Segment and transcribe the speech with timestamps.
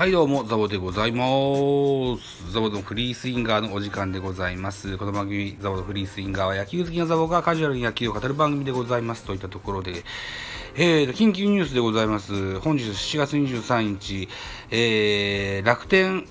[0.00, 1.26] はいどうも、ザボでございま
[2.18, 2.50] す。
[2.54, 4.96] ザボのフリースインガーのお時間でございます。
[4.96, 10.02] この番組、ザボのフリースインガーは野球好きなザボがカジュアルに野球を語る番組でございますといったところで、
[10.74, 12.60] えーと、緊急ニュースでございます。
[12.60, 14.30] 本日7月23日、
[14.70, 16.24] えー、楽天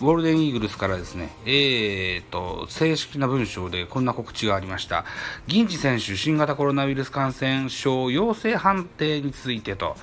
[0.00, 5.04] ゴールデンイーグルスからですね、えーと、正式な文章でこんな告知がありました。
[5.46, 9.96] 銀次選手、新型コロナウイルス感染症陽性判定についてと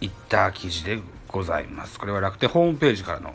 [0.00, 1.98] いった記事でございます。
[1.98, 3.34] これは楽天ホームページからの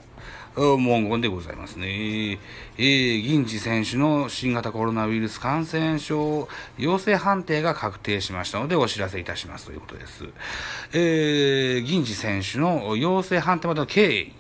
[0.56, 2.40] 文言でございますね。
[2.78, 10.26] えー、銀次選手の新型コロナウイルス感染症陽性判定が確定しましたのでお知らせいたしますということです。
[10.94, 14.34] えー、銀次選手の陽性判定までの経緯。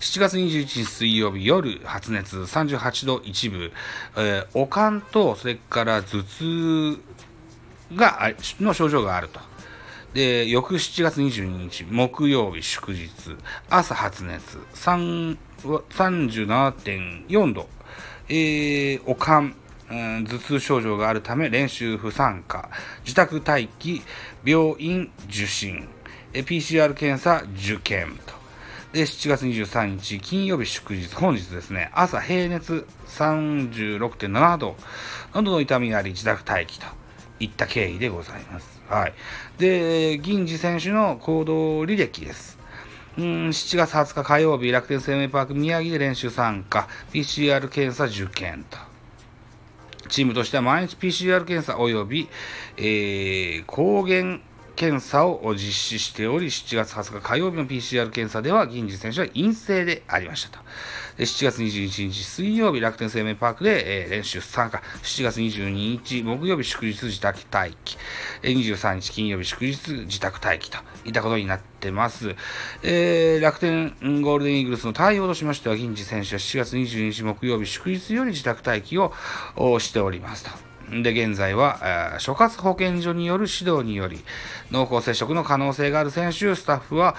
[0.00, 3.72] 7月21日水曜日夜発熱38度1分、
[4.16, 6.98] えー、おかんとそれから頭痛
[7.94, 9.47] がの症状があると。
[10.18, 13.08] で、翌7月22日、木曜日祝日、
[13.70, 17.68] 朝発熱、37.4度、
[18.28, 19.54] えー、おかん、
[19.88, 22.68] うん、頭痛症状があるため練習不参加、
[23.04, 24.02] 自宅待機、
[24.44, 25.86] 病院受診、
[26.32, 28.34] PCR 検査受験と。
[28.92, 34.74] で、7月23日、金曜日祝日、本日ですね、朝平熱36.7度、
[35.32, 36.86] 喉の痛みがあり自宅待機と。
[37.40, 38.82] いった経緯でございます。
[38.88, 39.14] はい。
[39.58, 42.58] で、銀次選手の行動履歴です。
[43.16, 48.78] うん、7月20日火曜日、楽天生命パーク宮城で練習参加、PCR 検査受験と。
[50.08, 52.28] チームとしては毎日 PCR 検査及び、
[52.76, 54.40] えー、抗原
[54.78, 60.64] 検査を実施しており、7月20日火曜日の PCR 検査では、銀次選手は陰性でありましたと。
[61.18, 64.80] 7月21日水曜日、楽天生命パークで、えー、練習参加。
[65.02, 67.98] 7月22日木曜日祝日自宅待機。
[68.42, 72.36] 23日金曜日祝日自宅待機といったことになってます。
[72.84, 79.12] えー、楽天ゴールデンイーグルスの対応としましては、銀次選手は7月22日木曜日祝日より自宅待機を
[79.80, 80.67] しておりますと。
[80.90, 84.24] で、現在は、所轄保健所による指導により、
[84.70, 87.16] 濃厚接触の可能性がある選手、スタッフは、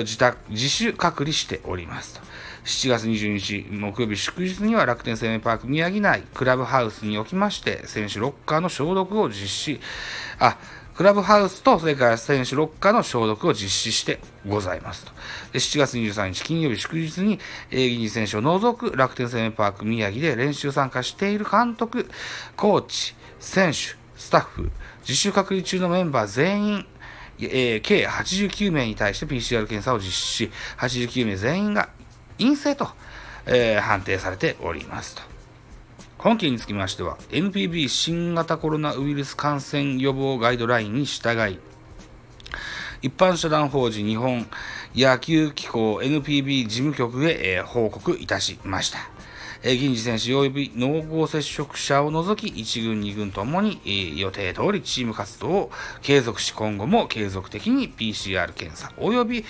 [0.00, 2.20] 自宅、自主隔離しておりますと。
[2.64, 9.80] 7月22日木曜日祝日には楽天生命パーク宮城内クラブハウスにおきまして、選手ロッカーの消毒を実施、
[10.40, 10.58] あ、
[10.96, 14.18] クラブハウスと、それから選手ロッカーの消毒を実施して
[14.48, 15.12] ございますと。
[15.52, 17.38] で7月23日金曜日祝日に、
[17.70, 22.08] えー、議選手を除く楽天生命パーク宮城で練習参加している監督、
[22.56, 23.78] コーチ、選手、
[24.16, 24.70] スタッフ、
[25.02, 26.86] 自主隔離中のメンバー全員、
[27.40, 30.10] えー、計89名に対して PCR 検査を実施
[30.48, 31.90] し、89名全員が
[32.38, 32.88] 陰性と、
[33.44, 35.35] えー、判定されておりますと。
[36.18, 41.58] 本件につきましては NPB 新型コロナウイルス感染予防ガイドラインに従い
[43.02, 44.46] 一般社団法人日本
[44.94, 49.10] 野球機構 NPB 事務局へ、報告いたしました。
[49.68, 53.80] え銀次選手及び濃厚接触者を除き1軍2軍ともに、
[54.16, 55.70] 予定通りチーム活動を
[56.02, 59.44] 継続し今後も継続的に PCR 検査及び、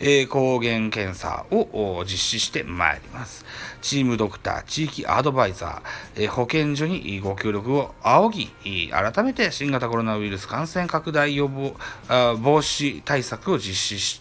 [0.00, 3.44] え抗原検査を実施してまいります。
[3.80, 11.76] チームドクター、地域アドバイザー、え保健所にご協力を仰ぎ、改めて新型コロナウイルス感染拡大予防
[12.08, 14.20] 防止対策を実施し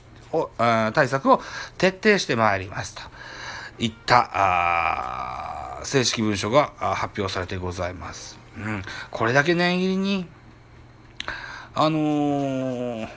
[0.94, 1.42] 対策を
[1.80, 3.02] 徹底してまいりますと。
[3.80, 8.38] いった正式文書が発表されてございます。
[8.58, 10.26] うん、これだけ念入りに、
[11.74, 13.08] あのー、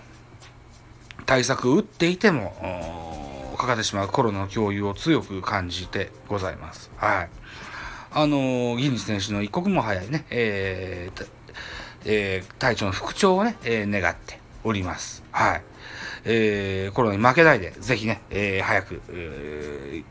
[1.27, 6.91] 対策を打っていても、かかってしまうコロナの共有を強く感じてございます。
[6.97, 7.29] はい。
[8.13, 11.27] あのー、銀次選手の一刻も早いね、えー
[12.05, 15.25] えー、体調の復調をね、えー、願っております。
[15.33, 15.63] はい。
[16.25, 20.05] えー、コロナに負けないで、ぜひね、えー、早く、えー、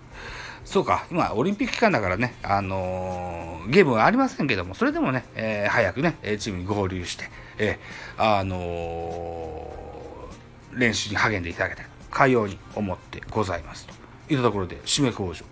[0.65, 7.25] そうか、今、オリンピック期間だからね、あのー、ゲームはありませんけども、それでもね、えー、早くね、チームに合流して、
[7.57, 9.67] えー、あの
[10.73, 13.93] 練習に励んでいただけたら、かように思ってございますと。
[14.29, 15.45] いったところで、締め工場。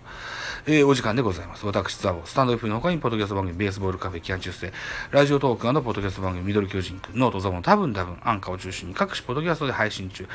[0.66, 1.66] えー、お時間でございます。
[1.66, 4.72] 私、ザボ、スタンド F の他に、ポッドキャスト番組、ベースボールカフェ、キャン中世、
[5.10, 10.28] ラジオトークなど、ポッドキャスト番組、ミドル巨人ノートザボの多分多分、アンカーを中心に各種ポッドキャストで配信中、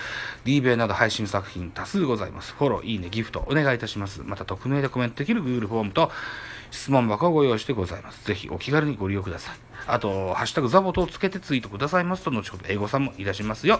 [0.43, 2.53] D ベイなど配信作品多数ございます。
[2.57, 4.21] フォロー、いいね、ギフト、お願いいたします。
[4.23, 6.11] また、匿名でコメントできる Google フォームと、
[6.71, 8.25] 質問箱をご用意してございます。
[8.25, 9.55] ぜひお気軽にご利用ください。
[9.87, 13.79] あと、ハッシュタグザボとをつけてツイートくださいますと、後ほど英語さんもいたしますよ。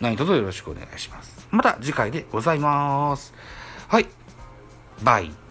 [0.00, 1.46] 何卒よろしくお願いします。
[1.50, 3.34] また次回でございます。
[3.88, 4.06] はい。
[5.02, 5.41] バイ。